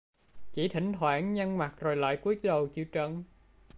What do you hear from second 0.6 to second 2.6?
Thỉnh thoảng nhăn mặt rồi lại cúi